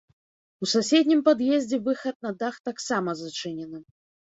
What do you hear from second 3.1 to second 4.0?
зачынены.